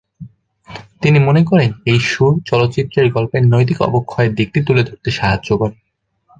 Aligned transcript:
তিনি 1.01 1.17
মনে 1.19 1.41
করেন 1.43 1.71
এই 1.85 1.99
সুর 2.09 2.33
চলচ্চিত্রের 2.45 3.07
গল্পের 3.11 3.43
নৈতিক 3.47 3.77
অবক্ষয়ের 3.81 4.31
দিকটি 4.35 4.59
তুলে 4.63 4.83
ধরতে 4.83 5.09
সাহায্য 5.11 5.49
করে। 5.57 5.75